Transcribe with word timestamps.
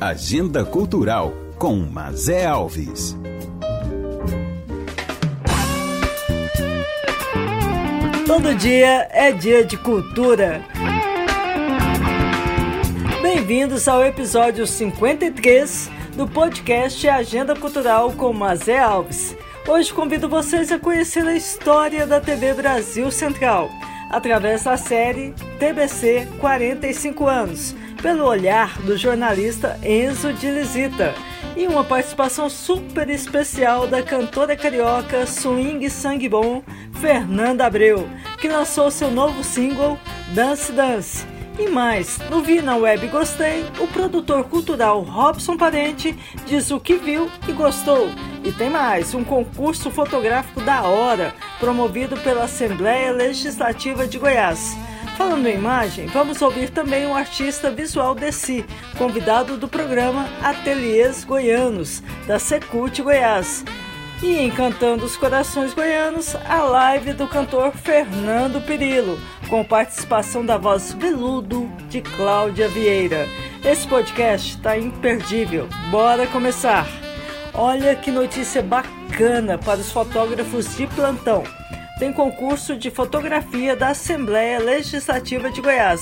Agenda 0.00 0.64
Cultural 0.64 1.34
com 1.58 1.76
Mazé 1.76 2.46
Alves. 2.46 3.14
Todo 8.26 8.54
dia 8.54 9.06
é 9.10 9.30
dia 9.30 9.62
de 9.62 9.76
cultura. 9.76 10.62
Bem-vindos 13.20 13.86
ao 13.88 14.02
episódio 14.02 14.66
53 14.66 15.90
do 16.16 16.26
podcast 16.26 17.06
Agenda 17.06 17.54
Cultural 17.54 18.10
com 18.12 18.32
Mazé 18.32 18.78
Alves. 18.78 19.36
Hoje 19.68 19.92
convido 19.92 20.30
vocês 20.30 20.72
a 20.72 20.78
conhecer 20.78 21.26
a 21.26 21.36
história 21.36 22.06
da 22.06 22.18
TV 22.22 22.54
Brasil 22.54 23.10
Central 23.10 23.68
através 24.10 24.64
da 24.64 24.78
série 24.78 25.34
TBC 25.58 26.26
45 26.40 27.26
anos, 27.28 27.76
pelo 28.02 28.24
olhar 28.24 28.78
do 28.80 28.96
jornalista 28.96 29.78
Enzo 29.82 30.32
de 30.32 30.50
Lisita 30.50 31.14
e 31.56 31.66
uma 31.66 31.84
participação 31.84 32.48
super 32.48 33.08
especial 33.10 33.86
da 33.86 34.02
cantora 34.02 34.56
carioca 34.56 35.26
Swing 35.26 35.88
Sangue 35.90 36.28
Bom, 36.28 36.62
Fernanda 37.00 37.66
Abreu, 37.66 38.08
que 38.40 38.48
lançou 38.48 38.90
seu 38.90 39.10
novo 39.10 39.44
single 39.44 39.98
Dance 40.34 40.72
Dance. 40.72 41.26
E 41.58 41.68
mais, 41.68 42.18
no 42.30 42.40
Vi 42.40 42.62
na 42.62 42.76
Web 42.76 43.06
Gostei, 43.08 43.66
o 43.78 43.86
produtor 43.86 44.44
cultural 44.44 45.02
Robson 45.02 45.58
Parente 45.58 46.16
diz 46.46 46.70
o 46.70 46.80
que 46.80 46.94
viu 46.94 47.30
e 47.46 47.52
gostou. 47.52 48.08
E 48.42 48.50
tem 48.50 48.70
mais, 48.70 49.12
um 49.12 49.22
concurso 49.22 49.90
fotográfico 49.90 50.62
da 50.62 50.82
hora, 50.82 51.34
promovido 51.58 52.16
pela 52.16 52.44
Assembleia 52.44 53.12
Legislativa 53.12 54.06
de 54.06 54.18
Goiás. 54.18 54.74
Falando 55.20 55.46
em 55.48 55.54
imagem, 55.54 56.06
vamos 56.06 56.40
ouvir 56.40 56.70
também 56.70 57.06
o 57.06 57.14
artista 57.14 57.70
visual 57.70 58.14
Desi, 58.14 58.64
convidado 58.96 59.58
do 59.58 59.68
programa 59.68 60.26
Ateliês 60.42 61.24
Goianos, 61.24 62.02
da 62.26 62.38
Secult 62.38 63.02
Goiás. 63.02 63.62
E 64.22 64.38
encantando 64.40 65.04
os 65.04 65.18
corações 65.18 65.74
goianos, 65.74 66.34
a 66.48 66.62
live 66.62 67.12
do 67.12 67.28
cantor 67.28 67.70
Fernando 67.72 68.64
Pirillo, 68.64 69.20
com 69.50 69.62
participação 69.62 70.42
da 70.42 70.56
voz 70.56 70.94
veludo 70.94 71.70
de 71.90 72.00
Cláudia 72.00 72.66
Vieira. 72.68 73.28
Esse 73.62 73.86
podcast 73.86 74.56
está 74.56 74.78
imperdível. 74.78 75.68
Bora 75.90 76.26
começar! 76.28 76.86
Olha 77.52 77.94
que 77.94 78.10
notícia 78.10 78.62
bacana 78.62 79.58
para 79.58 79.80
os 79.80 79.92
fotógrafos 79.92 80.74
de 80.78 80.86
plantão 80.86 81.44
tem 82.00 82.14
concurso 82.14 82.74
de 82.74 82.90
fotografia 82.90 83.76
da 83.76 83.88
Assembleia 83.88 84.58
Legislativa 84.58 85.50
de 85.50 85.60
Goiás, 85.60 86.00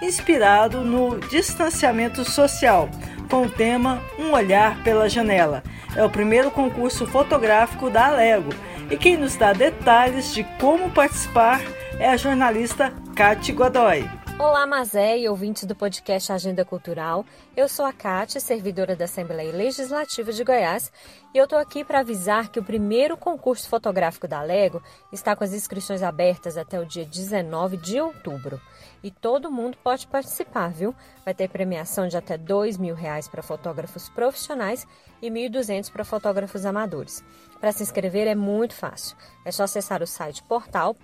inspirado 0.00 0.82
no 0.82 1.18
distanciamento 1.18 2.24
social, 2.24 2.88
com 3.28 3.42
o 3.42 3.50
tema 3.50 4.00
Um 4.16 4.30
Olhar 4.30 4.80
pela 4.84 5.08
Janela. 5.08 5.64
É 5.96 6.04
o 6.04 6.08
primeiro 6.08 6.52
concurso 6.52 7.04
fotográfico 7.04 7.90
da 7.90 8.06
Alego 8.06 8.50
e 8.88 8.96
quem 8.96 9.16
nos 9.16 9.34
dá 9.34 9.52
detalhes 9.52 10.32
de 10.32 10.44
como 10.60 10.88
participar 10.88 11.60
é 11.98 12.08
a 12.08 12.16
jornalista 12.16 12.92
Cate 13.16 13.50
Godoy. 13.50 14.19
Olá, 14.42 14.66
Mazé 14.66 15.18
e 15.18 15.28
ouvintes 15.28 15.64
do 15.64 15.76
podcast 15.76 16.32
Agenda 16.32 16.64
Cultural. 16.64 17.26
Eu 17.54 17.68
sou 17.68 17.84
a 17.84 17.92
Kátia, 17.92 18.40
servidora 18.40 18.96
da 18.96 19.04
Assembleia 19.04 19.52
Legislativa 19.52 20.32
de 20.32 20.42
Goiás, 20.42 20.90
e 21.34 21.36
eu 21.36 21.44
estou 21.44 21.58
aqui 21.58 21.84
para 21.84 22.00
avisar 22.00 22.48
que 22.48 22.58
o 22.58 22.64
primeiro 22.64 23.18
concurso 23.18 23.68
fotográfico 23.68 24.26
da 24.26 24.40
Lego 24.40 24.82
está 25.12 25.36
com 25.36 25.44
as 25.44 25.52
inscrições 25.52 26.02
abertas 26.02 26.56
até 26.56 26.80
o 26.80 26.86
dia 26.86 27.04
19 27.04 27.76
de 27.76 28.00
outubro. 28.00 28.58
E 29.02 29.10
todo 29.10 29.52
mundo 29.52 29.76
pode 29.84 30.06
participar, 30.06 30.72
viu? 30.72 30.94
Vai 31.22 31.34
ter 31.34 31.50
premiação 31.50 32.08
de 32.08 32.16
até 32.16 32.36
R$ 32.36 32.78
mil 32.78 32.94
reais 32.94 33.28
para 33.28 33.42
fotógrafos 33.42 34.08
profissionais 34.08 34.86
e 35.20 35.28
R$ 35.28 35.50
1.200 35.50 35.92
para 35.92 36.02
fotógrafos 36.02 36.64
amadores. 36.64 37.22
Para 37.60 37.72
se 37.72 37.82
inscrever 37.82 38.26
é 38.26 38.34
muito 38.34 38.74
fácil. 38.74 39.18
É 39.44 39.52
só 39.52 39.64
acessar 39.64 40.02
o 40.02 40.06
site 40.06 40.42
portal.al.go 40.44 40.94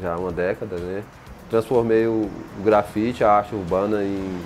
já 0.00 0.16
uma 0.16 0.30
década, 0.30 0.76
né? 0.76 1.02
Transformei 1.50 2.06
o, 2.06 2.30
o 2.58 2.62
grafite, 2.62 3.24
a 3.24 3.32
arte 3.32 3.54
urbana 3.54 4.04
em 4.04 4.40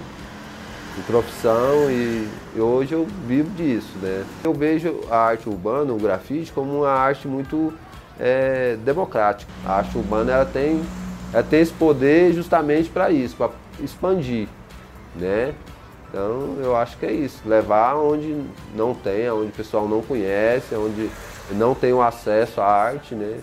de 0.97 1.03
profissão 1.03 1.91
e, 1.91 2.29
hoje 2.57 2.93
eu 2.93 3.07
vivo 3.27 3.51
disso, 3.51 3.97
né? 4.01 4.25
Eu 4.45 4.53
vejo 4.53 5.01
a 5.11 5.17
arte 5.17 5.49
urbana, 5.49 5.93
o 5.93 5.99
grafite, 5.99 6.53
como 6.53 6.81
uma 6.81 6.91
arte 6.91 7.27
muito 7.27 7.73
é, 8.21 8.77
democrática. 8.85 9.51
A 9.65 9.77
arte 9.79 9.97
urbana 9.97 10.33
ela 10.33 10.45
tem, 10.45 10.83
ela 11.33 11.43
tem 11.43 11.61
esse 11.61 11.73
poder 11.73 12.33
justamente 12.33 12.91
para 12.91 13.11
isso, 13.11 13.37
para 13.37 13.51
expandir, 13.81 14.49
né? 15.17 15.55
Então 16.09 16.57
eu 16.61 16.77
acho 16.77 16.99
que 16.99 17.07
é 17.07 17.13
isso, 17.13 17.41
levar 17.47 17.97
onde 17.97 18.37
não 18.75 18.95
tem, 18.95 19.31
onde 19.31 19.49
o 19.49 19.53
pessoal 19.53 19.89
não 19.89 20.03
conhece, 20.03 20.75
onde 20.75 21.11
não 21.53 21.75
tem 21.75 21.93
o 21.93 22.03
acesso 22.03 22.61
à 22.61 22.67
arte, 22.67 23.15
né? 23.15 23.41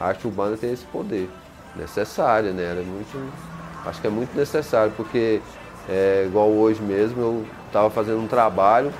A 0.00 0.06
arte 0.06 0.26
urbana 0.26 0.56
tem 0.56 0.72
esse 0.72 0.84
poder 0.86 1.30
necessário, 1.76 2.52
né? 2.52 2.64
Ela 2.64 2.80
é 2.80 2.84
muito, 2.84 3.32
acho 3.86 4.00
que 4.00 4.06
é 4.08 4.10
muito 4.10 4.36
necessário 4.36 4.92
porque 4.96 5.40
é, 5.88 6.24
igual 6.26 6.50
hoje 6.50 6.80
mesmo, 6.80 7.20
eu 7.20 7.46
estava 7.66 7.90
fazendo 7.90 8.20
um 8.20 8.26
trabalho 8.26 8.92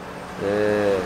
é, 0.43 0.99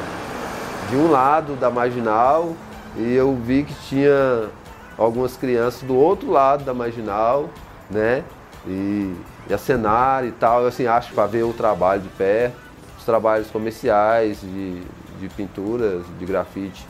de 0.90 0.96
um 0.96 1.10
lado 1.10 1.54
da 1.56 1.70
marginal 1.70 2.54
e 2.96 3.14
eu 3.14 3.34
vi 3.36 3.64
que 3.64 3.74
tinha 3.88 4.48
algumas 4.96 5.36
crianças 5.36 5.82
do 5.82 5.94
outro 5.94 6.30
lado 6.30 6.64
da 6.64 6.74
marginal, 6.74 7.48
né? 7.90 8.24
E, 8.66 9.14
e 9.48 9.54
acenar 9.54 10.24
e 10.26 10.32
tal, 10.32 10.62
eu 10.62 10.68
assim, 10.68 10.86
acho 10.86 11.12
para 11.12 11.26
ver 11.26 11.44
o 11.44 11.52
trabalho 11.52 12.02
de 12.02 12.08
perto, 12.08 12.56
os 12.98 13.04
trabalhos 13.04 13.48
comerciais 13.50 14.40
de, 14.40 14.82
de 15.20 15.28
pinturas, 15.36 16.04
de 16.18 16.26
grafite. 16.26 16.84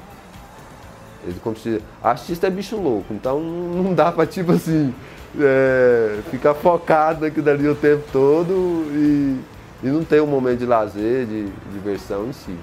Ele, 1.25 1.38
como 1.43 1.56
se, 1.56 1.82
artista 2.03 2.47
é 2.47 2.50
bicho 2.50 2.76
louco, 2.76 3.12
então 3.12 3.38
não 3.41 3.93
dá 3.93 4.10
para 4.10 4.26
tipo 4.26 4.53
assim, 4.53 4.94
é, 5.39 6.19
ficar 6.31 6.55
focado 6.55 7.25
aqui 7.25 7.41
dali 7.41 7.69
o 7.69 7.75
tempo 7.75 8.05
todo 8.12 8.84
e, 8.93 9.41
e 9.83 9.89
não 9.89 10.03
ter 10.05 10.22
um 10.22 10.27
momento 10.27 10.61
de 10.61 10.66
lazer, 10.66 11.27
de, 11.27 11.47
diversão 11.72 12.27
em 12.27 12.33
si. 12.33 12.56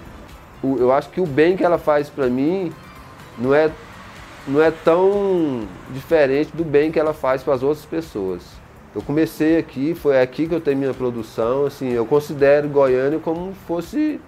O, 0.64 0.78
eu 0.78 0.92
acho 0.92 1.10
que 1.10 1.22
o 1.22 1.26
bem 1.26 1.56
que 1.56 1.64
ela 1.64 1.78
faz 1.78 2.10
para 2.10 2.28
mim 2.28 2.72
não 3.38 3.54
é, 3.54 3.70
não 4.48 4.62
é 4.62 4.72
tão 4.72 5.68
diferente 5.92 6.56
do 6.56 6.64
bem 6.64 6.92
que 6.92 7.00
ela 7.00 7.14
faz 7.14 7.44
para 7.44 7.54
as 7.54 7.64
outras 7.64 7.86
pessoas. 7.86 8.42
Eu 8.96 9.02
comecei 9.02 9.58
aqui, 9.58 9.94
foi 9.94 10.22
aqui 10.22 10.48
que 10.48 10.56
eu 10.56 10.62
tenho 10.62 10.78
minha 10.78 10.94
produção, 10.94 11.66
assim, 11.66 11.92
eu 11.92 12.06
considero 12.06 12.70
Goiânia 12.70 13.20
como 13.20 13.54
fosse 13.68 14.22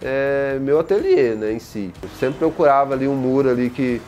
é, 0.00 0.58
meu 0.60 0.80
ateliê, 0.80 1.34
né, 1.34 1.52
em 1.52 1.58
si. 1.58 1.92
Eu 2.02 2.08
sempre 2.18 2.38
procurava 2.38 2.94
ali 2.94 3.06
um 3.06 3.14
muro 3.14 3.50
ali 3.50 3.68
que 3.68 4.00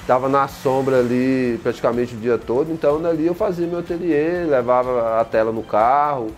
estava 0.00 0.28
na 0.28 0.48
sombra 0.48 0.98
ali 0.98 1.58
praticamente 1.62 2.14
o 2.14 2.18
dia 2.18 2.38
todo, 2.38 2.72
então 2.72 3.00
dali 3.00 3.26
eu 3.26 3.34
fazia 3.34 3.66
meu 3.66 3.78
ateliê, 3.78 4.44
levava 4.44 5.20
a 5.20 5.24
tela 5.24 5.52
no 5.52 5.62
carro, 5.62 6.32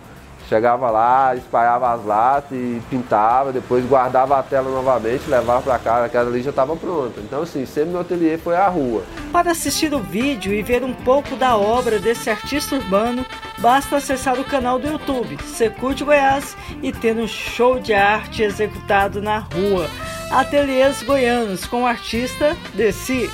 chegava 0.47 0.91
lá, 0.91 1.35
espalhava 1.35 1.93
as 1.93 2.05
latas 2.05 2.51
e 2.51 2.81
pintava, 2.89 3.51
depois 3.51 3.83
guardava 3.85 4.37
a 4.37 4.43
tela 4.43 4.69
novamente, 4.69 5.27
levava 5.27 5.61
para 5.61 5.79
casa, 5.79 6.05
aquela 6.05 6.29
ali 6.29 6.43
já 6.43 6.51
estava 6.51 6.75
pronta. 6.75 7.19
Então 7.19 7.41
assim, 7.41 7.65
sempre 7.65 7.91
meu 7.91 8.01
ateliê 8.01 8.37
foi 8.37 8.55
a 8.55 8.67
rua. 8.67 9.03
Para 9.31 9.51
assistir 9.51 9.93
o 9.93 9.99
vídeo 9.99 10.53
e 10.53 10.61
ver 10.61 10.83
um 10.83 10.93
pouco 10.93 11.35
da 11.35 11.57
obra 11.57 11.97
desse 11.97 12.29
artista 12.29 12.75
urbano, 12.75 13.25
basta 13.59 13.95
acessar 13.95 14.39
o 14.39 14.45
canal 14.45 14.77
do 14.77 14.87
YouTube 14.87 15.41
Secute 15.43 16.03
Goiás 16.03 16.55
e 16.81 16.91
ter 16.91 17.15
um 17.15 17.27
show 17.27 17.79
de 17.79 17.93
arte 17.93 18.43
executado 18.43 19.21
na 19.21 19.39
rua. 19.39 19.87
Ateliês 20.31 21.01
Goianos 21.03 21.65
com 21.65 21.83
o 21.83 21.87
artista 21.87 22.55
Desi. 22.73 23.29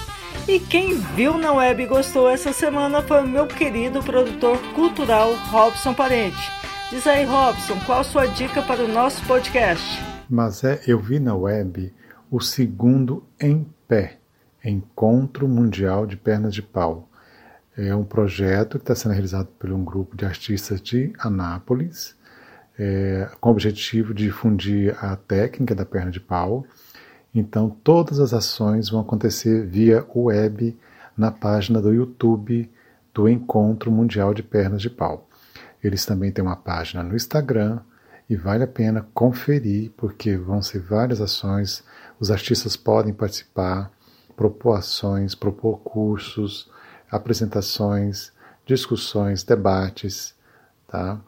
E 0.50 0.60
quem 0.60 1.00
viu 1.16 1.38
na 1.38 1.54
web 1.54 1.84
e 1.84 1.86
gostou 1.86 2.28
essa 2.28 2.52
semana 2.52 3.04
foi 3.04 3.22
o 3.22 3.28
meu 3.28 3.46
querido 3.46 4.02
produtor 4.02 4.58
cultural 4.74 5.36
Robson 5.52 5.94
Parente. 5.94 6.42
Diz 6.90 7.06
aí, 7.06 7.24
Robson, 7.24 7.80
qual 7.86 8.00
a 8.00 8.04
sua 8.04 8.26
dica 8.26 8.60
para 8.64 8.84
o 8.84 8.88
nosso 8.88 9.24
podcast? 9.28 9.86
Mas 10.28 10.64
é, 10.64 10.82
eu 10.88 11.00
vi 11.00 11.20
na 11.20 11.36
web 11.36 11.94
o 12.32 12.40
segundo 12.40 13.24
em 13.40 13.64
pé, 13.88 14.18
Encontro 14.66 15.48
Mundial 15.48 16.08
de 16.08 16.18
Pernas 16.18 16.56
de 16.56 16.64
Pau. 16.64 17.08
É 17.78 17.96
um 17.96 18.04
projeto 18.04 18.80
que 18.80 18.84
está 18.84 18.96
sendo 18.96 19.12
realizado 19.12 19.50
por 19.60 19.72
um 19.72 19.86
grupo 19.86 20.18
de 20.18 20.26
artistas 20.26 20.82
de 20.82 21.14
Anápolis, 21.20 22.16
é, 22.76 23.30
com 23.40 23.50
o 23.50 23.52
objetivo 23.52 24.16
de 24.16 24.24
difundir 24.24 24.98
a 25.00 25.16
técnica 25.16 25.76
da 25.76 25.86
perna 25.86 26.10
de 26.10 26.20
pau. 26.20 26.66
Então, 27.34 27.70
todas 27.70 28.20
as 28.20 28.34
ações 28.34 28.90
vão 28.90 29.02
acontecer 29.02 29.66
via 29.66 30.06
web 30.16 30.78
na 31.16 31.32
página 31.32 31.82
do 31.82 31.94
YouTube 31.94 32.70
do 33.14 33.30
Encontro 33.30 33.92
Mundial 33.92 34.34
de 34.34 34.42
Pernas 34.42 34.82
de 34.82 34.90
Pau. 34.90 35.28
Eles 35.84 36.06
também 36.06 36.32
têm 36.32 36.44
uma 36.44 36.56
página 36.56 37.04
no 37.04 37.16
Instagram 37.16 37.80
e 38.30 38.36
vale 38.36 38.64
a 38.64 38.68
pena 38.68 39.08
conferir, 39.14 39.92
porque 39.98 40.38
vão 40.38 40.62
ser 40.62 40.80
várias 40.80 41.20
ações, 41.20 41.84
os 42.20 42.30
artistas 42.30 42.76
podem 42.76 43.14
participar, 43.14 43.92
propor 44.36 44.78
ações, 44.78 45.36
propor 45.36 45.80
cursos, 45.80 46.70
apresentações, 47.10 48.32
discussões, 48.66 49.44
debates, 49.44 50.36
tá? 50.88 51.20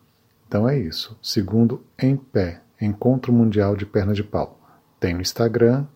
Então 0.48 0.69
é 0.69 0.77
isso. 0.77 1.18
Segundo, 1.21 1.83
em 1.98 2.15
pé, 2.15 2.62
Encontro 2.80 3.33
Mundial 3.33 3.75
de 3.75 3.86
Perna 3.86 4.13
de 4.13 4.24
Pau. 4.24 4.61
Tem 5.01 5.15
no 5.15 5.21
Instagram 5.21 5.88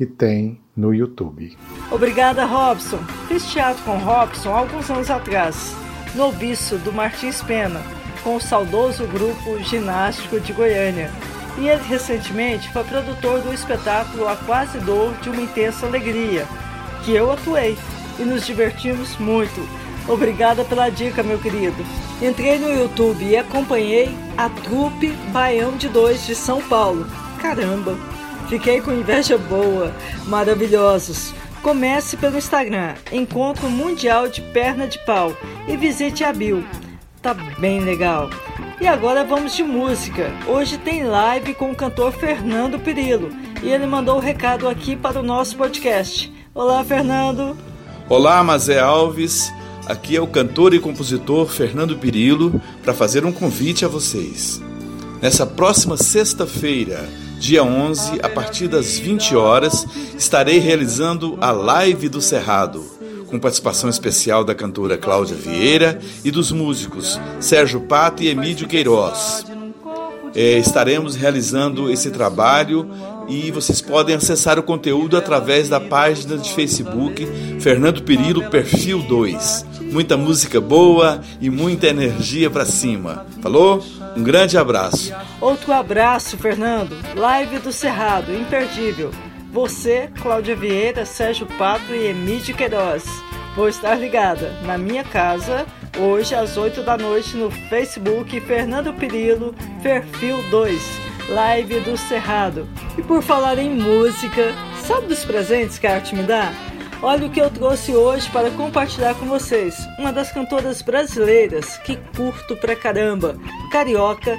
e 0.00 0.06
tem 0.06 0.58
no 0.74 0.94
YouTube. 0.94 1.54
Obrigada, 1.90 2.46
Robson. 2.46 2.96
Fiz 3.28 3.44
teatro 3.44 3.84
com 3.84 3.98
Robson 3.98 4.54
alguns 4.54 4.90
anos 4.90 5.10
atrás, 5.10 5.76
no 6.14 6.32
Viço 6.32 6.78
do 6.78 6.90
Martins 6.90 7.42
Pena, 7.42 7.82
com 8.22 8.36
o 8.36 8.40
saudoso 8.40 9.06
grupo 9.06 9.58
ginástico 9.60 10.40
de 10.40 10.54
Goiânia. 10.54 11.10
E 11.58 11.68
ele 11.68 11.82
recentemente 11.82 12.72
foi 12.72 12.82
produtor 12.84 13.42
do 13.42 13.52
espetáculo 13.52 14.26
A 14.26 14.34
Quase 14.34 14.78
Dor 14.78 15.12
de 15.20 15.28
uma 15.28 15.42
Intensa 15.42 15.84
Alegria, 15.84 16.46
que 17.04 17.12
eu 17.12 17.30
atuei 17.30 17.76
e 18.18 18.22
nos 18.22 18.46
divertimos 18.46 19.18
muito. 19.18 19.60
Obrigada 20.08 20.64
pela 20.64 20.88
dica, 20.88 21.22
meu 21.22 21.38
querido. 21.38 21.84
Entrei 22.22 22.58
no 22.58 22.72
YouTube 22.72 23.26
e 23.26 23.36
acompanhei 23.36 24.08
a 24.38 24.48
trupe 24.48 25.10
Baião 25.34 25.76
de 25.76 25.86
Dois 25.90 26.24
de 26.26 26.34
São 26.34 26.62
Paulo. 26.62 27.06
Caramba, 27.42 27.94
fiquei 28.48 28.80
com 28.80 28.92
inveja 28.92 29.36
boa, 29.36 29.92
maravilhosos. 30.26 31.32
Comece 31.62 32.16
pelo 32.16 32.36
Instagram, 32.36 32.94
Encontro 33.10 33.70
Mundial 33.70 34.28
de 34.28 34.40
Perna 34.40 34.86
de 34.86 34.98
Pau 35.06 35.34
e 35.66 35.76
visite 35.76 36.22
a 36.22 36.32
Bill. 36.32 36.62
Tá 37.22 37.32
bem 37.32 37.80
legal. 37.80 38.28
E 38.80 38.86
agora 38.86 39.24
vamos 39.24 39.56
de 39.56 39.62
música. 39.62 40.30
Hoje 40.46 40.76
tem 40.76 41.04
live 41.04 41.54
com 41.54 41.70
o 41.70 41.74
cantor 41.74 42.12
Fernando 42.12 42.78
Pirillo 42.78 43.30
e 43.62 43.70
ele 43.70 43.86
mandou 43.86 44.16
o 44.16 44.18
um 44.18 44.20
recado 44.20 44.68
aqui 44.68 44.94
para 44.94 45.20
o 45.20 45.22
nosso 45.22 45.56
podcast. 45.56 46.30
Olá, 46.54 46.84
Fernando. 46.84 47.56
Olá, 48.08 48.44
Mazé 48.44 48.78
Alves. 48.78 49.50
Aqui 49.86 50.16
é 50.16 50.20
o 50.20 50.26
cantor 50.26 50.74
e 50.74 50.78
compositor 50.78 51.46
Fernando 51.46 51.96
Pirillo 51.96 52.60
para 52.82 52.92
fazer 52.92 53.24
um 53.24 53.32
convite 53.32 53.84
a 53.84 53.88
vocês. 53.88 54.60
Nessa 55.22 55.46
próxima 55.46 55.96
sexta-feira, 55.96 57.08
dia 57.38 57.62
11, 57.62 58.20
a 58.22 58.28
partir 58.28 58.68
das 58.68 58.98
20 58.98 59.36
horas, 59.36 59.86
estarei 60.16 60.58
realizando 60.58 61.36
a 61.40 61.50
Live 61.50 62.08
do 62.08 62.20
Cerrado, 62.20 62.84
com 63.26 63.38
participação 63.38 63.90
especial 63.90 64.44
da 64.44 64.54
cantora 64.54 64.96
Cláudia 64.96 65.36
Vieira 65.36 65.98
e 66.24 66.30
dos 66.30 66.52
músicos 66.52 67.20
Sérgio 67.40 67.80
Pato 67.80 68.22
e 68.22 68.28
Emílio 68.28 68.66
Queiroz. 68.66 69.44
É, 70.34 70.58
estaremos 70.58 71.14
realizando 71.14 71.90
esse 71.90 72.10
trabalho 72.10 72.90
e 73.28 73.50
vocês 73.50 73.80
podem 73.80 74.16
acessar 74.16 74.58
o 74.58 74.62
conteúdo 74.62 75.16
através 75.16 75.68
da 75.68 75.80
página 75.80 76.36
de 76.36 76.52
Facebook 76.52 77.26
Fernando 77.60 78.02
Perillo 78.02 78.50
Perfil 78.50 79.02
2. 79.02 79.66
Muita 79.92 80.16
música 80.16 80.60
boa 80.60 81.20
e 81.40 81.48
muita 81.48 81.86
energia 81.86 82.50
para 82.50 82.64
cima. 82.64 83.24
Falou? 83.40 83.82
Um 84.16 84.22
grande 84.22 84.56
abraço. 84.56 85.14
Outro 85.40 85.72
abraço, 85.72 86.36
Fernando. 86.36 86.96
Live 87.14 87.58
do 87.58 87.72
Cerrado, 87.72 88.34
imperdível. 88.34 89.10
Você, 89.52 90.10
Cláudia 90.20 90.56
Vieira, 90.56 91.04
Sérgio 91.04 91.46
Pato 91.58 91.94
e 91.94 92.06
Emílio 92.06 92.54
Queiroz. 92.54 93.04
Vou 93.54 93.68
estar 93.68 93.94
ligada 93.94 94.50
na 94.62 94.76
minha 94.76 95.04
casa 95.04 95.64
hoje 95.96 96.34
às 96.34 96.56
8 96.56 96.82
da 96.82 96.96
noite 96.96 97.36
no 97.36 97.50
Facebook 97.50 98.40
Fernando 98.40 98.92
Perillo, 98.92 99.54
Perfil 99.82 100.42
2 100.50 101.04
live 101.28 101.80
do 101.80 101.96
Cerrado. 101.96 102.68
E 102.98 103.02
por 103.02 103.22
falar 103.22 103.58
em 103.58 103.70
música, 103.70 104.52
sabe 104.86 105.06
dos 105.06 105.24
presentes 105.24 105.78
que 105.78 105.86
a 105.86 105.94
arte 105.94 106.14
me 106.14 106.22
dá? 106.22 106.52
Olha 107.02 107.26
o 107.26 107.30
que 107.30 107.40
eu 107.40 107.50
trouxe 107.50 107.94
hoje 107.94 108.30
para 108.30 108.50
compartilhar 108.50 109.14
com 109.14 109.26
vocês. 109.26 109.76
Uma 109.98 110.12
das 110.12 110.32
cantoras 110.32 110.80
brasileiras 110.80 111.76
que 111.78 111.96
curto 112.16 112.56
pra 112.56 112.74
caramba, 112.74 113.36
carioca, 113.70 114.38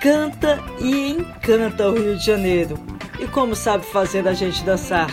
canta 0.00 0.58
e 0.80 1.10
encanta 1.10 1.88
o 1.88 1.94
Rio 1.94 2.16
de 2.16 2.24
Janeiro. 2.24 2.78
E 3.20 3.26
como 3.26 3.54
sabe 3.54 3.84
fazer 3.86 4.26
a 4.26 4.32
gente 4.32 4.64
dançar? 4.64 5.10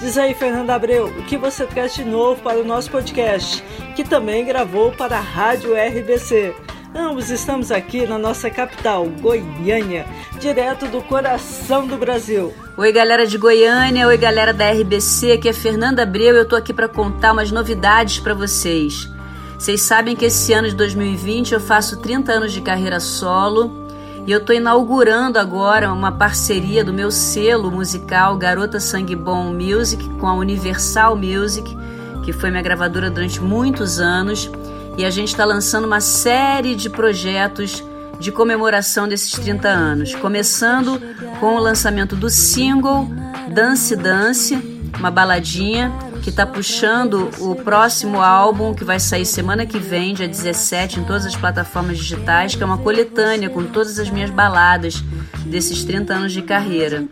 Diz 0.00 0.18
aí, 0.18 0.34
Fernanda 0.34 0.74
Abreu, 0.74 1.06
o 1.06 1.22
que 1.24 1.38
você 1.38 1.64
traz 1.66 1.94
de 1.94 2.04
novo 2.04 2.42
para 2.42 2.58
o 2.58 2.64
nosso 2.64 2.90
podcast, 2.90 3.62
que 3.94 4.04
também 4.04 4.44
gravou 4.44 4.92
para 4.92 5.16
a 5.16 5.20
Rádio 5.20 5.72
RBC. 5.74 6.54
Ambos 6.96 7.28
estamos 7.28 7.72
aqui 7.72 8.06
na 8.06 8.16
nossa 8.16 8.48
capital, 8.48 9.08
Goiânia, 9.20 10.06
direto 10.38 10.86
do 10.86 11.02
coração 11.02 11.88
do 11.88 11.96
Brasil. 11.96 12.54
Oi, 12.76 12.92
galera 12.92 13.26
de 13.26 13.36
Goiânia, 13.36 14.06
oi, 14.06 14.16
galera 14.16 14.54
da 14.54 14.70
RBC, 14.70 15.32
aqui 15.32 15.48
é 15.48 15.52
Fernanda 15.52 16.04
Abreu 16.04 16.36
e 16.36 16.38
eu 16.38 16.44
tô 16.48 16.54
aqui 16.54 16.72
para 16.72 16.86
contar 16.86 17.32
umas 17.32 17.50
novidades 17.50 18.20
para 18.20 18.32
vocês. 18.32 19.10
Vocês 19.58 19.82
sabem 19.82 20.14
que 20.14 20.26
esse 20.26 20.52
ano 20.52 20.68
de 20.68 20.76
2020 20.76 21.54
eu 21.54 21.60
faço 21.60 22.00
30 22.00 22.30
anos 22.30 22.52
de 22.52 22.60
carreira 22.60 23.00
solo 23.00 23.88
e 24.24 24.30
eu 24.30 24.44
tô 24.44 24.52
inaugurando 24.52 25.36
agora 25.36 25.92
uma 25.92 26.12
parceria 26.12 26.84
do 26.84 26.92
meu 26.92 27.10
selo 27.10 27.72
musical 27.72 28.36
Garota 28.36 28.78
Sangue 28.78 29.16
Bom 29.16 29.52
Music 29.52 30.08
com 30.20 30.28
a 30.28 30.34
Universal 30.34 31.16
Music, 31.16 31.76
que 32.24 32.32
foi 32.32 32.50
minha 32.50 32.62
gravadora 32.62 33.10
durante 33.10 33.40
muitos 33.40 33.98
anos 33.98 34.48
e 34.96 35.04
a 35.04 35.10
gente 35.10 35.28
está 35.28 35.44
lançando 35.44 35.84
uma 35.84 36.00
série 36.00 36.74
de 36.74 36.88
projetos 36.88 37.82
de 38.18 38.30
comemoração 38.30 39.08
desses 39.08 39.32
30 39.32 39.68
anos, 39.68 40.14
começando 40.14 41.00
com 41.40 41.56
o 41.56 41.58
lançamento 41.58 42.14
do 42.14 42.30
single 42.30 43.08
Dance 43.48 43.94
Dance, 43.96 44.54
uma 44.98 45.10
baladinha 45.10 45.92
que 46.22 46.30
está 46.30 46.46
puxando 46.46 47.28
o 47.38 47.54
próximo 47.54 48.20
álbum 48.20 48.72
que 48.72 48.84
vai 48.84 48.98
sair 48.98 49.26
semana 49.26 49.66
que 49.66 49.78
vem, 49.78 50.14
dia 50.14 50.28
17, 50.28 51.00
em 51.00 51.04
todas 51.04 51.26
as 51.26 51.36
plataformas 51.36 51.98
digitais, 51.98 52.54
que 52.54 52.62
é 52.62 52.66
uma 52.66 52.78
coletânea 52.78 53.50
com 53.50 53.64
todas 53.64 53.98
as 53.98 54.08
minhas 54.08 54.30
baladas 54.30 55.02
desses 55.44 55.84
30 55.84 56.14
anos 56.14 56.32
de 56.32 56.40
carreira. 56.40 57.04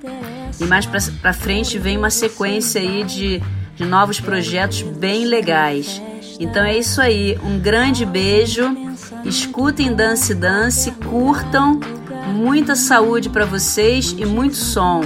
E 0.58 0.64
mais 0.64 0.86
para 0.86 1.32
frente 1.32 1.78
vem 1.78 1.98
uma 1.98 2.10
sequência 2.10 2.80
aí 2.80 3.04
de, 3.04 3.42
de 3.74 3.84
novos 3.84 4.20
projetos 4.20 4.80
bem 4.82 5.26
legais. 5.26 6.00
Então 6.42 6.64
é 6.64 6.76
isso 6.76 7.00
aí. 7.00 7.38
Um 7.42 7.58
grande 7.58 8.04
beijo. 8.04 8.64
Escutem 9.25 9.94
Dance 9.94 10.34
Dance, 10.34 10.90
curtam. 10.90 11.80
Muita 12.34 12.75
saúde 12.75 13.28
para 13.28 13.44
vocês 13.44 14.14
e 14.18 14.25
muito 14.25 14.56
som. 14.56 15.02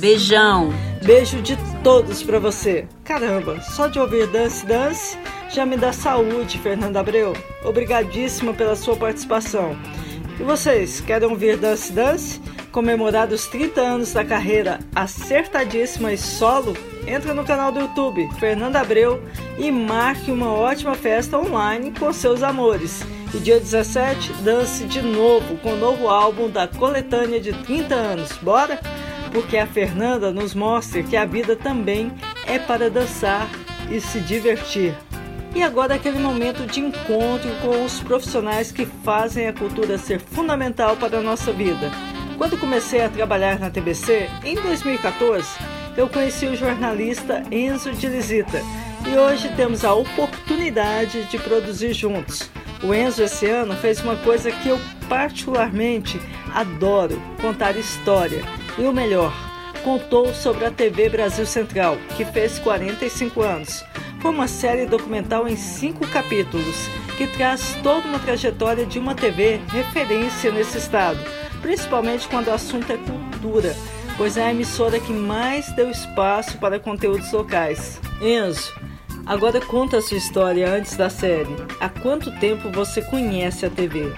Beijão. 0.00 0.72
Beijo 1.04 1.40
de 1.40 1.56
todos 1.82 2.22
para 2.22 2.38
você. 2.38 2.86
Caramba, 3.04 3.60
só 3.60 3.86
de 3.86 3.98
ouvir 3.98 4.26
Dance 4.28 4.66
Dance 4.66 5.16
já 5.52 5.66
me 5.66 5.76
dá 5.76 5.92
saúde, 5.92 6.58
Fernanda 6.58 7.00
Abreu. 7.00 7.34
Obrigadíssima 7.64 8.54
pela 8.54 8.76
sua 8.76 8.96
participação. 8.96 9.76
E 10.40 10.42
vocês, 10.42 11.02
querem 11.02 11.28
ouvir 11.28 11.58
Dance 11.58 11.92
Dance? 11.92 12.40
Comemorar 12.72 13.28
os 13.28 13.46
30 13.48 13.78
anos 13.78 14.14
da 14.14 14.24
carreira 14.24 14.80
acertadíssima 14.94 16.14
e 16.14 16.16
solo? 16.16 16.74
Entra 17.06 17.34
no 17.34 17.44
canal 17.44 17.70
do 17.70 17.80
YouTube 17.80 18.26
Fernanda 18.38 18.80
Abreu 18.80 19.22
e 19.58 19.70
marque 19.70 20.30
uma 20.30 20.50
ótima 20.50 20.94
festa 20.94 21.38
online 21.38 21.92
com 21.92 22.10
seus 22.10 22.42
amores. 22.42 23.02
E 23.34 23.38
dia 23.38 23.60
17, 23.60 24.32
dance 24.42 24.86
de 24.86 25.02
novo 25.02 25.58
com 25.58 25.74
o 25.74 25.76
novo 25.76 26.08
álbum 26.08 26.48
da 26.48 26.66
coletânea 26.66 27.38
de 27.38 27.52
30 27.52 27.94
anos. 27.94 28.32
Bora? 28.38 28.80
Porque 29.30 29.58
a 29.58 29.66
Fernanda 29.66 30.32
nos 30.32 30.54
mostra 30.54 31.02
que 31.02 31.18
a 31.18 31.26
vida 31.26 31.54
também 31.54 32.10
é 32.46 32.58
para 32.58 32.88
dançar 32.88 33.46
e 33.90 34.00
se 34.00 34.18
divertir. 34.20 34.94
E 35.54 35.62
agora 35.62 35.96
aquele 35.96 36.18
momento 36.18 36.64
de 36.66 36.80
encontro 36.80 37.50
com 37.60 37.84
os 37.84 38.00
profissionais 38.00 38.70
que 38.70 38.86
fazem 38.86 39.48
a 39.48 39.52
cultura 39.52 39.98
ser 39.98 40.20
fundamental 40.20 40.96
para 40.96 41.18
a 41.18 41.22
nossa 41.22 41.52
vida. 41.52 41.90
Quando 42.38 42.58
comecei 42.58 43.02
a 43.02 43.08
trabalhar 43.08 43.58
na 43.58 43.68
TBC, 43.68 44.28
em 44.44 44.54
2014, 44.54 45.46
eu 45.96 46.08
conheci 46.08 46.46
o 46.46 46.56
jornalista 46.56 47.42
Enzo 47.50 47.92
de 47.92 48.06
Lisita 48.06 48.62
e 49.06 49.16
hoje 49.16 49.48
temos 49.56 49.84
a 49.84 49.92
oportunidade 49.92 51.24
de 51.24 51.38
produzir 51.38 51.92
juntos. 51.92 52.48
O 52.82 52.94
Enzo 52.94 53.22
esse 53.22 53.46
ano 53.46 53.74
fez 53.74 54.00
uma 54.00 54.16
coisa 54.16 54.50
que 54.50 54.68
eu 54.68 54.80
particularmente 55.08 56.20
adoro: 56.54 57.20
contar 57.42 57.76
história. 57.76 58.42
E 58.78 58.82
o 58.82 58.92
melhor, 58.92 59.34
contou 59.84 60.32
sobre 60.32 60.64
a 60.64 60.70
TV 60.70 61.08
Brasil 61.08 61.44
Central, 61.44 61.98
que 62.16 62.24
fez 62.24 62.58
45 62.60 63.42
anos. 63.42 63.84
Foi 64.20 64.30
uma 64.30 64.46
série 64.46 64.84
documental 64.84 65.48
em 65.48 65.56
cinco 65.56 66.06
capítulos 66.08 66.76
que 67.16 67.26
traz 67.26 67.74
toda 67.82 68.06
uma 68.06 68.18
trajetória 68.18 68.84
de 68.84 68.98
uma 68.98 69.14
TV 69.14 69.58
referência 69.68 70.52
nesse 70.52 70.76
estado, 70.76 71.18
principalmente 71.62 72.28
quando 72.28 72.48
o 72.48 72.52
assunto 72.52 72.92
é 72.92 72.98
cultura, 72.98 73.74
pois 74.18 74.36
é 74.36 74.44
a 74.44 74.50
emissora 74.50 75.00
que 75.00 75.12
mais 75.12 75.72
deu 75.72 75.90
espaço 75.90 76.58
para 76.58 76.78
conteúdos 76.78 77.32
locais. 77.32 77.98
Enzo, 78.20 78.74
agora 79.24 79.58
conta 79.58 79.96
a 79.96 80.02
sua 80.02 80.18
história 80.18 80.70
antes 80.70 80.96
da 80.98 81.08
série. 81.08 81.56
Há 81.80 81.88
quanto 81.88 82.30
tempo 82.38 82.70
você 82.70 83.00
conhece 83.00 83.64
a 83.64 83.70
TV? 83.70 84.12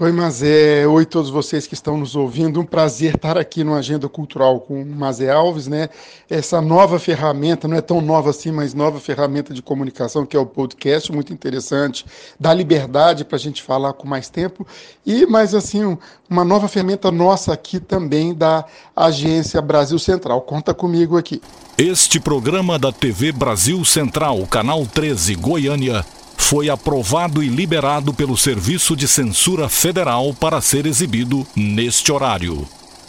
Oi, 0.00 0.12
Mazé. 0.12 0.86
Oi, 0.86 1.04
todos 1.04 1.28
vocês 1.28 1.66
que 1.66 1.74
estão 1.74 1.96
nos 1.96 2.14
ouvindo. 2.14 2.60
Um 2.60 2.64
prazer 2.64 3.16
estar 3.16 3.36
aqui 3.36 3.64
no 3.64 3.74
Agenda 3.74 4.08
Cultural 4.08 4.60
com 4.60 4.80
o 4.80 4.86
Mazé 4.86 5.28
Alves, 5.28 5.66
né? 5.66 5.88
Essa 6.30 6.60
nova 6.60 7.00
ferramenta, 7.00 7.66
não 7.66 7.76
é 7.76 7.80
tão 7.80 8.00
nova 8.00 8.30
assim, 8.30 8.52
mas 8.52 8.74
nova 8.74 9.00
ferramenta 9.00 9.52
de 9.52 9.60
comunicação 9.60 10.24
que 10.24 10.36
é 10.36 10.38
o 10.40 10.46
podcast, 10.46 11.10
muito 11.10 11.32
interessante, 11.32 12.06
dá 12.38 12.54
liberdade 12.54 13.24
para 13.24 13.34
a 13.34 13.40
gente 13.40 13.60
falar 13.60 13.92
com 13.92 14.06
mais 14.06 14.28
tempo. 14.28 14.64
E, 15.04 15.26
mais 15.26 15.52
assim, 15.52 15.98
uma 16.30 16.44
nova 16.44 16.68
ferramenta 16.68 17.10
nossa 17.10 17.52
aqui 17.52 17.80
também 17.80 18.32
da 18.32 18.64
Agência 18.94 19.60
Brasil 19.60 19.98
Central. 19.98 20.42
Conta 20.42 20.72
comigo 20.72 21.18
aqui. 21.18 21.42
Este 21.76 22.20
programa 22.20 22.78
da 22.78 22.92
TV 22.92 23.32
Brasil 23.32 23.84
Central, 23.84 24.46
canal 24.46 24.86
13, 24.86 25.34
Goiânia 25.34 26.06
foi 26.38 26.70
aprovado 26.70 27.42
e 27.42 27.48
liberado 27.48 28.14
pelo 28.14 28.34
Serviço 28.34 28.96
de 28.96 29.06
Censura 29.06 29.68
Federal 29.68 30.32
para 30.32 30.62
ser 30.62 30.86
exibido 30.86 31.46
neste 31.54 32.10
horário. 32.10 32.66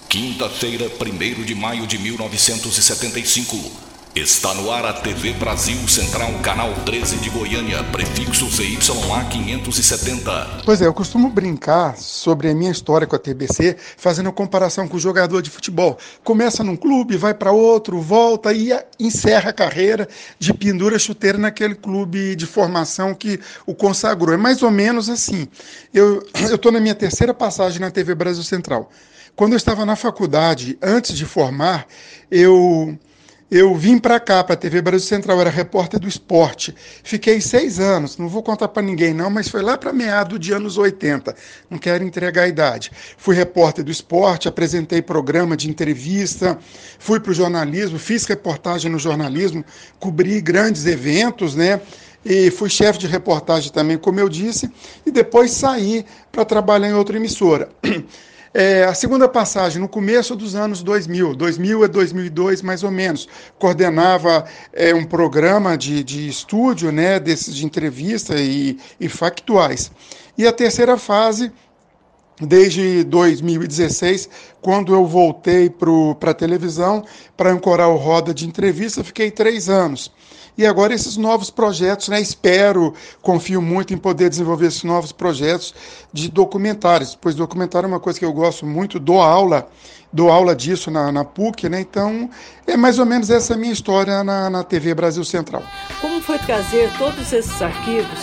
Quinta-feira, 0.10 0.92
1 1.00 1.44
de 1.46 1.56
maio 1.56 1.88
de 1.88 1.98
1975. 1.98 3.89
Está 4.16 4.56
no 4.56 4.72
ar 4.72 4.84
a 4.86 4.94
TV 4.94 5.34
Brasil 5.34 5.78
Central, 5.88 6.34
canal 6.42 6.74
13 6.84 7.18
de 7.18 7.30
Goiânia, 7.30 7.84
prefixo 7.86 8.50
ZYA 8.50 9.26
570. 9.32 10.64
Pois 10.66 10.82
é, 10.82 10.88
eu 10.88 10.94
costumo 10.94 11.30
brincar 11.30 11.96
sobre 11.96 12.50
a 12.50 12.56
minha 12.56 12.72
história 12.72 13.06
com 13.06 13.16
a 13.16 13.20
TBC, 13.20 13.78
fazendo 13.78 14.32
comparação 14.34 14.88
com 14.88 14.98
o 14.98 15.00
jogador 15.00 15.44
de 15.44 15.52
futebol. 15.52 15.96
Começa 16.24 16.64
num 16.64 16.76
clube, 16.76 17.18
vai 17.18 17.36
para 17.36 17.52
outro, 17.52 18.02
volta 18.02 18.52
e 18.52 18.72
encerra 19.00 19.52
a 19.52 19.54
carreira 19.54 20.10
de 20.40 20.56
pendura 20.56 20.98
chuteira 20.98 21.38
naquele 21.38 21.76
clube 21.76 22.36
de 22.36 22.48
formação 22.48 23.14
que 23.14 23.40
o 23.64 23.76
consagrou. 23.76 24.34
É 24.34 24.38
mais 24.38 24.64
ou 24.64 24.72
menos 24.72 25.08
assim. 25.08 25.48
Eu 25.94 26.28
estou 26.34 26.72
na 26.72 26.80
minha 26.80 26.96
terceira 26.96 27.34
passagem 27.34 27.80
na 27.80 27.92
TV 27.92 28.16
Brasil 28.16 28.44
Central. 28.44 28.90
Quando 29.36 29.54
eu 29.54 29.58
estava 29.58 29.86
na 29.86 29.96
faculdade, 29.96 30.80
antes 30.82 31.16
de 31.16 31.26
formar, 31.26 31.86
eu 32.32 32.98
eu 33.52 33.74
vim 33.76 33.98
para 33.98 34.20
cá, 34.20 34.44
para 34.44 34.54
a 34.54 34.58
TV 34.58 34.80
Brasil 34.80 35.08
Central, 35.08 35.42
era 35.42 35.50
repórter 35.50 36.00
do 36.00 36.08
esporte. 36.08 36.76
Fiquei 37.04 37.42
seis 37.42 37.80
anos, 37.80 38.16
não 38.18 38.28
vou 38.28 38.44
contar 38.44 38.68
para 38.68 38.84
ninguém 38.84 39.12
não, 39.12 39.30
mas 39.30 39.50
foi 39.50 39.64
lá 39.64 39.76
para 39.76 39.92
meado 39.92 40.38
de 40.38 40.54
anos 40.54 40.78
80. 40.78 41.36
Não 41.68 41.80
quero 41.80 42.04
entregar 42.04 42.44
a 42.44 42.48
idade. 42.48 42.92
Fui 43.18 43.36
repórter 43.36 43.84
do 43.84 43.90
esporte, 43.90 44.48
apresentei 44.48 45.02
programa 45.02 45.58
de 45.58 45.68
entrevista, 45.68 46.60
fui 47.00 47.20
para 47.20 47.32
o 47.32 47.36
jornalismo, 47.36 47.98
fiz 47.98 48.26
reportagem 48.26 48.92
no 48.92 49.00
jornalismo, 49.00 49.66
cobri 50.00 50.40
grandes 50.42 50.86
eventos, 50.86 51.56
né? 51.56 51.82
E 52.24 52.52
fui 52.52 52.70
chefe 52.70 53.00
de 53.00 53.08
reportagem 53.08 53.72
também, 53.72 53.98
como 53.98 54.20
eu 54.20 54.30
disse, 54.30 54.70
e 55.06 55.12
depois 55.12 55.52
saí 55.52 56.06
para 56.32 56.46
trabalhar 56.46 56.90
em 56.90 56.94
outra 56.94 57.18
emissora. 57.18 57.70
É, 58.54 58.84
a 58.84 58.94
segunda 58.94 59.28
passagem, 59.28 59.80
no 59.80 59.88
começo 59.88 60.36
dos 60.36 60.56
anos 60.56 60.82
2000, 60.82 61.36
2000 61.36 61.84
a 61.84 61.88
2002 61.88 62.62
mais 62.64 62.84
ou 62.84 62.90
menos, 62.90 63.28
coordenava 63.60 64.46
é, 64.74 64.94
um 64.94 65.06
programa 65.06 65.78
de, 65.78 66.04
de 66.04 66.28
estúdio, 66.28 66.92
né, 66.92 67.20
desses 67.20 67.54
de 67.56 67.66
entrevista 67.66 68.36
e, 68.38 68.80
e 69.00 69.08
factuais. 69.08 69.92
E 70.38 70.48
a 70.48 70.52
terceira 70.52 70.98
fase, 70.98 71.52
desde 72.40 73.04
2016, 73.04 74.30
quando 74.62 74.94
eu 74.94 75.06
voltei 75.06 75.70
para 75.70 76.32
a 76.32 76.34
televisão 76.34 77.04
para 77.36 77.52
ancorar 77.52 77.90
o 77.90 77.98
Roda 77.98 78.34
de 78.34 78.48
Entrevista, 78.48 79.04
fiquei 79.04 79.30
três 79.32 79.70
anos. 79.70 80.12
E 80.58 80.66
agora 80.66 80.94
esses 80.94 81.16
novos 81.16 81.50
projetos, 81.50 82.10
né? 82.10 82.20
Espero, 82.20 82.94
confio 83.22 83.62
muito 83.62 83.94
em 83.94 83.98
poder 83.98 84.30
desenvolver 84.30 84.68
esses 84.68 84.84
novos 84.84 85.14
projetos 85.14 85.74
de 86.12 86.30
documentários, 86.30 87.18
pois 87.20 87.34
documentário 87.34 87.88
é 87.88 87.90
uma 87.90 88.00
coisa 88.00 88.20
que 88.20 88.26
eu 88.26 88.34
gosto 88.34 88.66
muito, 88.66 89.00
dou 89.00 89.22
aula, 89.22 89.70
dou 90.12 90.30
aula 90.30 90.54
disso 90.54 90.92
na, 90.92 91.14
na 91.14 91.24
PUC, 91.24 91.70
né? 91.70 91.80
Então 91.80 92.30
é 92.68 92.76
mais 92.76 93.00
ou 93.00 93.06
menos 93.06 93.30
essa 93.30 93.56
minha 93.56 93.72
história 93.72 94.22
na, 94.22 94.50
na 94.50 94.62
TV 94.62 94.94
Brasil 94.94 95.24
Central. 95.24 95.64
Como 96.02 96.22
foi 96.22 96.38
trazer 96.40 96.92
todos 96.98 97.32
esses 97.32 97.62
arquivos, 97.62 98.20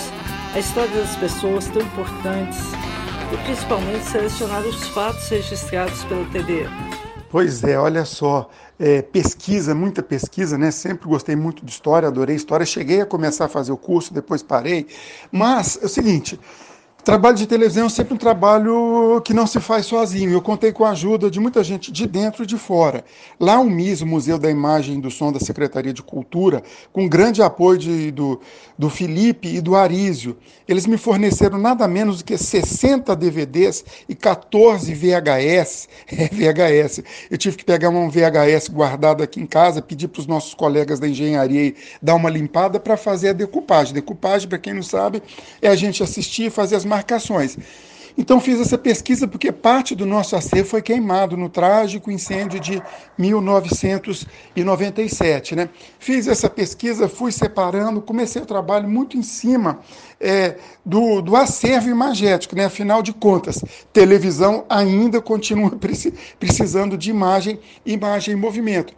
a 0.55 0.59
história 0.59 0.91
das 0.91 1.17
pessoas 1.17 1.67
tão 1.69 1.81
importantes 1.81 2.59
e 3.33 3.37
principalmente 3.45 4.05
selecionar 4.05 4.63
os 4.63 4.89
fatos 4.89 5.29
registrados 5.29 6.05
pela 6.05 6.25
TV? 6.27 6.67
Pois 7.29 7.63
é, 7.65 7.79
olha 7.79 8.05
só, 8.05 8.49
é, 8.79 9.03
pesquisa, 9.03 9.75
muita 9.75 10.03
pesquisa, 10.03 10.57
né? 10.57 10.71
Sempre 10.71 11.09
gostei 11.09 11.35
muito 11.35 11.65
de 11.65 11.71
história, 11.71 12.09
adorei 12.09 12.37
história. 12.37 12.65
Cheguei 12.65 13.01
a 13.01 13.07
começar 13.07 13.47
a 13.47 13.49
fazer 13.49 13.73
o 13.73 13.77
curso, 13.77 14.15
depois 14.15 14.43
parei. 14.43 14.87
Mas 15.33 15.79
é 15.83 15.87
o 15.87 15.89
seguinte: 15.89 16.39
Trabalho 17.07 17.37
de 17.37 17.47
televisão 17.47 17.87
é 17.87 17.89
sempre 17.89 18.15
um 18.15 18.17
trabalho 18.17 19.23
que 19.25 19.33
não 19.33 19.47
se 19.47 19.61
faz 19.61 19.87
sozinho. 19.87 20.33
Eu 20.33 20.43
contei 20.43 20.73
com 20.73 20.85
a 20.85 20.91
ajuda 20.91 21.31
de 21.31 21.39
muita 21.39 21.63
gente 21.63 21.93
de 21.93 22.05
dentro 22.05 22.43
e 22.43 22.47
de 22.47 22.59
fora. 22.59 23.05
Lá 23.39 23.61
o 23.61 23.71
MIS, 23.71 24.01
o 24.01 24.07
Museu 24.07 24.37
da 24.41 24.51
Imagem 24.51 24.99
e 24.99 25.01
do 25.01 25.09
Som 25.09 25.31
da 25.31 25.39
Secretaria 25.39 25.93
de 25.93 26.03
Cultura, 26.03 26.65
com 26.93 27.09
grande 27.09 27.41
apoio 27.41 27.79
de, 27.79 28.11
do, 28.11 28.41
do 28.77 28.91
Felipe 28.91 29.47
e 29.47 29.61
do 29.61 29.77
Arísio, 29.77 30.37
eles 30.67 30.85
me 30.85 30.99
forneceram 30.99 31.59
nada 31.59 31.87
menos 31.87 32.19
do 32.19 32.25
que 32.25 32.37
60 32.37 33.15
DVDs 33.15 33.85
e 34.09 34.15
14 34.17 34.93
VHS. 34.93 35.89
É, 36.17 36.29
VHS. 36.29 37.03
Eu 37.31 37.37
tive 37.37 37.59
que 37.59 37.65
pegar 37.65 37.91
um 37.91 38.09
VHS 38.09 38.69
guardado 38.71 39.23
aqui 39.23 39.41
em 39.41 39.47
casa, 39.47 39.83
pedir 39.83 40.09
para 40.09 40.21
os 40.21 40.27
nossos 40.27 40.55
colegas 40.55 40.99
da 40.99 41.07
engenharia 41.07 41.75
dar 42.01 42.15
uma 42.15 42.31
limpada 42.31 42.81
para 42.81 42.97
fazer 42.97 43.31
a 43.31 43.33
decupagem. 43.33 43.93
Decupagem, 43.93 44.49
para 44.49 44.57
quem 44.57 44.73
não 44.73 44.83
sabe, 44.83 45.23
é 45.61 45.69
a 45.69 45.77
gente 45.77 46.03
assistir 46.03 46.47
e 46.47 46.51
fazer 46.51 46.77
as 46.77 46.85
marcações. 46.97 47.59
Então 48.19 48.41
fiz 48.41 48.59
essa 48.59 48.79
pesquisa 48.79 49.29
porque 49.29 49.53
parte 49.53 49.95
do 49.95 50.07
nosso 50.07 50.35
acervo 50.35 50.71
foi 50.71 50.81
queimado 50.81 51.37
no 51.37 51.51
trágico 51.51 52.11
incêndio 52.11 52.59
de 52.59 52.83
1997. 53.19 55.55
Né? 55.55 55.69
Fiz 55.99 56.27
essa 56.27 56.49
pesquisa, 56.49 57.11
fui 57.11 57.31
separando, 57.31 58.01
comecei 58.01 58.41
o 58.41 58.47
trabalho 58.47 58.89
muito 58.89 59.19
em 59.19 59.23
cima 59.23 59.81
é, 60.19 60.57
do, 60.83 61.21
do 61.21 61.37
acervo 61.37 61.91
imagético. 61.91 62.57
Né? 62.57 62.65
Afinal 62.65 63.03
de 63.03 63.13
contas, 63.13 63.63
televisão 63.93 64.65
ainda 64.67 65.21
continua 65.21 65.73
precisando 66.41 66.97
de 66.97 67.11
imagem, 67.11 67.61
imagem 67.85 68.33
em 68.33 68.39
movimento. 68.39 68.95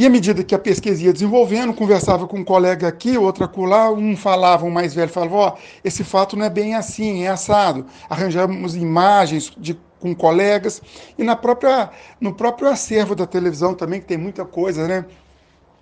E 0.00 0.06
à 0.06 0.08
medida 0.08 0.42
que 0.42 0.54
a 0.54 0.58
pesquisa 0.58 1.04
ia 1.04 1.12
desenvolvendo, 1.12 1.74
conversava 1.74 2.26
com 2.26 2.38
um 2.38 2.44
colega 2.44 2.88
aqui, 2.88 3.18
outro 3.18 3.44
acolá, 3.44 3.90
um 3.90 4.16
falava, 4.16 4.64
um 4.64 4.70
mais 4.70 4.94
velho 4.94 5.10
falava, 5.10 5.36
ó, 5.36 5.56
esse 5.84 6.02
fato 6.02 6.38
não 6.38 6.46
é 6.46 6.48
bem 6.48 6.74
assim, 6.74 7.24
é 7.24 7.28
assado. 7.28 7.84
Arranjamos 8.08 8.74
imagens 8.74 9.52
de 9.58 9.78
com 9.98 10.14
colegas 10.14 10.80
e 11.18 11.22
na 11.22 11.36
própria 11.36 11.90
no 12.18 12.32
próprio 12.34 12.70
acervo 12.70 13.14
da 13.14 13.26
televisão 13.26 13.74
também 13.74 14.00
que 14.00 14.06
tem 14.06 14.16
muita 14.16 14.42
coisa, 14.42 14.88
né? 14.88 15.04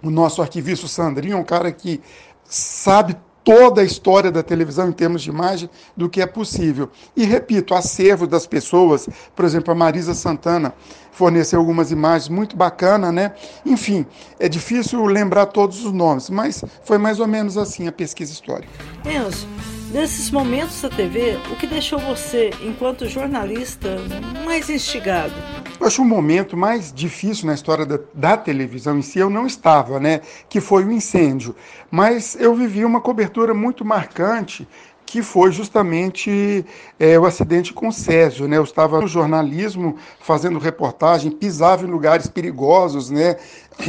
O 0.02 0.10
nosso 0.10 0.42
arquivista 0.42 0.88
Sandrinho 0.88 1.34
é 1.34 1.40
um 1.40 1.44
cara 1.44 1.70
que 1.70 2.00
sabe 2.42 3.16
toda 3.48 3.80
a 3.80 3.84
história 3.84 4.30
da 4.30 4.42
televisão 4.42 4.90
em 4.90 4.92
termos 4.92 5.22
de 5.22 5.30
imagem 5.30 5.70
do 5.96 6.06
que 6.06 6.20
é 6.20 6.26
possível. 6.26 6.90
E 7.16 7.24
repito, 7.24 7.72
acervo 7.72 8.26
das 8.26 8.46
pessoas, 8.46 9.08
por 9.34 9.42
exemplo, 9.42 9.72
a 9.72 9.74
Marisa 9.74 10.12
Santana 10.12 10.74
forneceu 11.10 11.58
algumas 11.58 11.90
imagens 11.90 12.28
muito 12.28 12.54
bacanas, 12.54 13.10
né? 13.10 13.32
Enfim, 13.64 14.04
é 14.38 14.50
difícil 14.50 15.02
lembrar 15.06 15.46
todos 15.46 15.82
os 15.82 15.94
nomes, 15.94 16.28
mas 16.28 16.62
foi 16.84 16.98
mais 16.98 17.20
ou 17.20 17.26
menos 17.26 17.56
assim 17.56 17.88
a 17.88 17.92
pesquisa 17.92 18.30
histórica. 18.30 18.70
Enzo, 19.06 19.48
nesses 19.94 20.30
momentos 20.30 20.82
da 20.82 20.90
TV, 20.90 21.38
o 21.50 21.56
que 21.56 21.66
deixou 21.66 21.98
você, 21.98 22.50
enquanto 22.60 23.08
jornalista, 23.08 23.96
mais 24.44 24.68
instigado? 24.68 25.32
Eu 25.80 25.86
acho 25.86 26.02
o 26.02 26.04
um 26.04 26.08
momento 26.08 26.56
mais 26.56 26.92
difícil 26.92 27.46
na 27.46 27.54
história 27.54 27.86
da, 27.86 28.00
da, 28.12 28.36
televisão 28.36 28.98
em 28.98 29.02
si, 29.02 29.18
eu 29.18 29.30
não 29.30 29.46
estava, 29.46 30.00
né? 30.00 30.20
Que 30.48 30.60
foi 30.60 30.84
o 30.84 30.90
incêndio. 30.90 31.54
Mas 31.90 32.36
eu 32.40 32.54
vivi 32.54 32.84
uma 32.84 33.00
cobertura 33.00 33.54
muito 33.54 33.84
marcante 33.84 34.66
que 35.08 35.22
foi 35.22 35.50
justamente 35.50 36.66
é, 37.00 37.18
o 37.18 37.24
acidente 37.24 37.72
com 37.72 37.88
o 37.88 37.92
Césio. 37.92 38.46
Né? 38.46 38.58
Eu 38.58 38.64
estava 38.64 39.00
no 39.00 39.06
jornalismo 39.06 39.96
fazendo 40.20 40.58
reportagem, 40.58 41.30
pisava 41.30 41.86
em 41.86 41.90
lugares 41.90 42.26
perigosos, 42.26 43.08
né? 43.08 43.36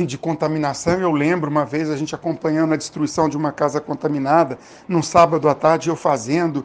de 0.06 0.18
contaminação. 0.18 1.00
Eu 1.00 1.12
lembro 1.12 1.50
uma 1.50 1.66
vez 1.66 1.90
a 1.90 1.98
gente 1.98 2.16
acompanhando 2.16 2.74
a 2.74 2.78
destruição 2.78 3.28
de 3.28 3.36
uma 3.36 3.52
casa 3.52 3.82
contaminada, 3.82 4.58
num 4.88 5.02
sábado 5.02 5.50
à 5.50 5.56
tarde, 5.56 5.90
eu 5.90 5.96
fazendo, 5.96 6.64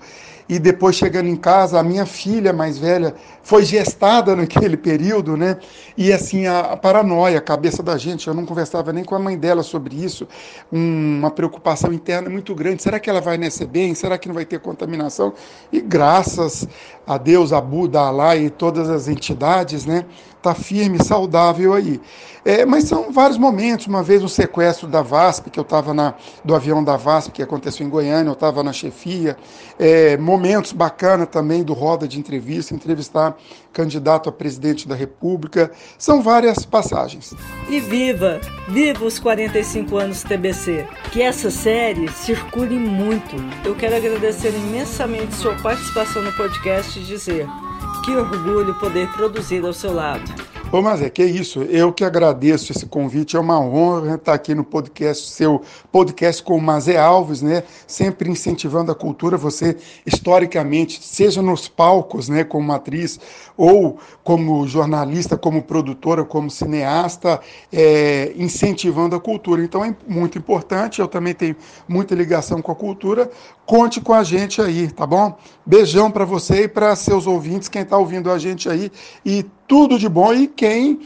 e 0.49 0.59
depois 0.59 0.95
chegando 0.95 1.29
em 1.29 1.37
casa, 1.37 1.81
a 1.81 1.83
minha 1.83 2.05
filha 2.07 2.53
mais 2.53 2.79
velha 2.79 3.15
foi 3.45 3.63
gestada 3.65 4.35
naquele 4.35 4.77
período, 4.77 5.37
né? 5.37 5.59
E 5.97 6.13
assim, 6.13 6.47
a, 6.47 6.61
a 6.61 6.77
paranoia, 6.77 7.39
a 7.39 7.43
cabeça 7.43 7.83
da 7.83 7.97
gente, 7.99 8.27
eu 8.27 8.35
não 8.35 8.47
conversava 8.47 8.93
nem 8.93 9.05
com 9.05 9.15
a 9.15 9.19
mãe 9.19 9.39
dela 9.39 9.63
sobre 9.63 9.95
isso, 10.03 10.27
um, 10.73 11.19
uma 11.19 11.31
preocupação 11.31 11.93
interna 11.93 12.31
muito 12.31 12.55
grande. 12.55 12.83
Será 12.83 12.99
que 12.99 13.09
ela 13.09 13.21
vai 13.21 13.37
nascer 13.37 13.67
bem? 13.67 13.95
Será 13.95 14.17
que 14.17 14.27
não 14.27 14.35
vai 14.35 14.47
ter 14.47 14.59
contaminação? 14.61 15.35
E 15.71 15.81
graças 15.81 16.67
a 17.07 17.19
Deus, 17.19 17.53
a 17.53 17.61
Buda, 17.61 18.01
a 18.01 18.07
Alá 18.09 18.35
e 18.35 18.49
todas 18.49 18.89
as 18.89 19.09
entidades, 19.09 19.85
né? 19.85 20.07
Tá 20.41 20.55
firme, 20.55 21.03
saudável 21.03 21.73
aí. 21.73 22.01
É, 22.45 22.67
mas 22.67 22.85
são 22.85 23.11
vários 23.11 23.39
momentos. 23.39 23.87
Uma 23.87 24.03
vez 24.03 24.23
um 24.23 24.29
sequestro 24.29 24.87
da 24.87 25.01
VASP, 25.01 25.49
que 25.49 25.59
eu 25.59 25.63
estava 25.63 26.15
do 26.45 26.55
avião 26.55 26.85
da 26.85 26.97
VASP, 26.97 27.33
que 27.33 27.43
aconteceu 27.43 27.87
em 27.87 27.89
Goiânia, 27.89 28.29
eu 28.29 28.35
estava 28.35 28.63
na 28.63 28.73
chefia. 28.73 29.37
É, 29.79 30.19
momentos 30.19 30.73
bacanas 30.73 31.29
também 31.29 31.63
do 31.63 31.73
Roda 31.73 32.07
de 32.07 32.19
Entrevista, 32.19 32.75
entrevistar 32.75 33.34
candidato 33.73 34.29
a 34.29 34.33
presidente 34.33 34.87
da 34.87 34.95
República. 34.95 35.71
São 35.99 36.23
várias 36.23 36.65
passagens. 36.65 37.35
E 37.69 37.81
viva! 37.81 38.41
Viva 38.69 39.05
os 39.05 39.19
45 39.19 39.97
anos 39.97 40.23
TBC! 40.23 40.87
Que 41.13 41.23
essa 41.23 41.51
série 41.51 42.09
circule 42.11 42.79
muito. 42.79 43.37
Eu 43.65 43.75
quero 43.75 43.97
agradecer 43.97 44.51
imensamente 44.51 45.35
sua 45.35 45.55
participação 45.57 46.23
no 46.23 46.33
podcast 46.33 46.99
e 46.99 47.05
dizer 47.05 47.47
que 48.05 48.15
orgulho 48.15 48.75
poder 48.75 49.09
produzir 49.13 49.65
ao 49.65 49.73
seu 49.73 49.93
lado. 49.93 50.54
Ô, 50.75 50.79
é 50.89 51.09
que 51.09 51.23
é 51.23 51.27
isso. 51.27 51.63
Eu 51.63 51.93
que 51.93 52.05
agradeço 52.05 52.73
esse 52.73 52.85
convite. 52.85 53.37
É 53.37 53.39
uma 53.39 53.61
honra 53.61 54.17
estar 54.17 54.35
aqui 54.35 54.57
no 54.57 54.65
podcast, 54.65 55.31
seu 55.31 55.63
podcast 55.93 56.43
com 56.43 56.57
o 56.57 56.61
Mazé 56.61 56.97
Alves, 56.97 57.43
né? 57.43 57.63
Sempre 57.87 58.29
incentivando 58.29 58.91
a 58.91 58.95
cultura. 58.97 59.37
Você, 59.37 59.77
historicamente, 60.05 61.01
seja 61.01 61.41
nos 61.41 61.69
palcos, 61.69 62.29
né, 62.29 62.43
como 62.43 62.73
atriz, 62.73 63.21
ou 63.57 64.01
como 64.25 64.67
jornalista, 64.67 65.39
como 65.39 65.63
produtora, 65.63 66.25
como 66.25 66.51
cineasta, 66.51 67.41
é, 67.73 68.33
incentivando 68.35 69.15
a 69.15 69.21
cultura. 69.21 69.63
Então 69.63 69.85
é 69.85 69.95
muito 70.09 70.39
importante. 70.39 71.01
Eu 71.01 71.07
também 71.07 71.35
tenho 71.35 71.55
muita 71.87 72.17
ligação 72.17 72.61
com 72.61 72.73
a 72.73 72.75
cultura. 72.75 73.31
Conte 73.65 74.01
com 74.01 74.13
a 74.13 74.25
gente 74.25 74.61
aí, 74.61 74.91
tá 74.91 75.07
bom? 75.07 75.39
Beijão 75.65 76.11
para 76.11 76.25
você 76.25 76.65
e 76.65 76.69
para 76.69 76.97
seus 76.97 77.29
ouvintes, 77.29 77.69
quem 77.69 77.83
está 77.83 77.97
ouvindo 77.97 78.29
a 78.29 78.39
gente 78.39 78.69
aí. 78.69 78.91
E 79.25 79.47
tudo 79.67 79.99
de 79.99 80.09
bom. 80.09 80.33
E 80.33 80.47
quem 80.47 81.01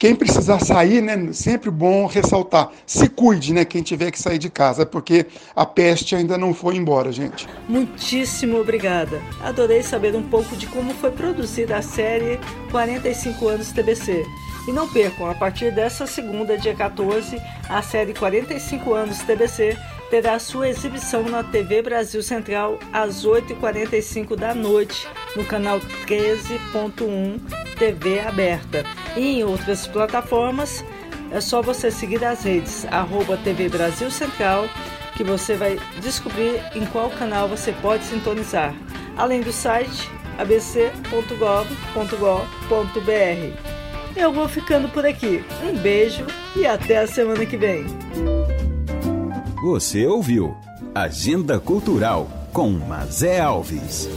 quem 0.00 0.14
precisar 0.14 0.60
sair, 0.60 1.02
né, 1.02 1.30
sempre 1.34 1.70
bom 1.70 2.06
ressaltar, 2.06 2.70
se 2.86 3.06
cuide, 3.06 3.52
né, 3.52 3.66
quem 3.66 3.82
tiver 3.82 4.10
que 4.10 4.18
sair 4.18 4.38
de 4.38 4.48
casa, 4.48 4.86
porque 4.86 5.26
a 5.54 5.66
peste 5.66 6.16
ainda 6.16 6.38
não 6.38 6.54
foi 6.54 6.76
embora, 6.76 7.12
gente. 7.12 7.46
Muitíssimo 7.68 8.58
obrigada. 8.58 9.20
Adorei 9.42 9.82
saber 9.82 10.16
um 10.16 10.22
pouco 10.22 10.56
de 10.56 10.66
como 10.68 10.94
foi 10.94 11.10
produzida 11.10 11.76
a 11.76 11.82
série 11.82 12.40
45 12.70 13.46
anos 13.46 13.72
TBC. 13.72 14.24
E 14.66 14.72
não 14.72 14.88
percam, 14.88 15.30
a 15.30 15.34
partir 15.34 15.70
dessa 15.70 16.06
segunda, 16.06 16.56
dia 16.56 16.74
14, 16.74 17.38
a 17.68 17.82
série 17.82 18.14
45 18.14 18.94
anos 18.94 19.18
TBC 19.18 19.76
terá 20.10 20.38
sua 20.38 20.68
exibição 20.68 21.22
na 21.22 21.42
TV 21.44 21.80
Brasil 21.80 22.22
Central 22.22 22.78
às 22.92 23.24
8h45 23.24 24.36
da 24.36 24.54
noite, 24.54 25.08
no 25.36 25.44
canal 25.44 25.78
13.1 26.06 27.40
TV 27.78 28.20
aberta. 28.20 28.84
E 29.16 29.38
em 29.38 29.44
outras 29.44 29.86
plataformas, 29.86 30.84
é 31.30 31.40
só 31.40 31.62
você 31.62 31.90
seguir 31.90 32.24
as 32.24 32.42
redes 32.42 32.84
arroba 32.86 33.36
TV 33.36 33.68
Brasil 33.68 34.10
Central, 34.10 34.68
que 35.16 35.22
você 35.22 35.54
vai 35.54 35.78
descobrir 36.00 36.60
em 36.74 36.84
qual 36.86 37.08
canal 37.10 37.48
você 37.48 37.72
pode 37.80 38.04
sintonizar, 38.04 38.74
além 39.16 39.40
do 39.40 39.52
site 39.52 40.10
abc.gov.br. 40.38 40.90
Eu 44.16 44.32
vou 44.32 44.48
ficando 44.48 44.88
por 44.88 45.06
aqui. 45.06 45.44
Um 45.62 45.76
beijo 45.76 46.26
e 46.56 46.66
até 46.66 46.98
a 46.98 47.06
semana 47.06 47.46
que 47.46 47.56
vem. 47.56 47.86
Você 49.62 50.06
ouviu 50.06 50.56
Agenda 50.94 51.60
Cultural 51.60 52.30
com 52.50 52.70
Mazé 52.70 53.40
Alves. 53.40 54.08